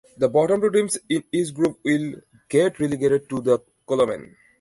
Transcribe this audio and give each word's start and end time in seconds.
The 0.17 0.27
bottom 0.27 0.61
two 0.61 0.71
teams 0.71 0.97
in 1.09 1.23
each 1.31 1.53
group 1.53 1.77
will 1.85 2.21
get 2.49 2.79
relegated 2.79 3.29
to 3.29 3.39
the 3.39 3.59
Kolmonen. 3.87 4.33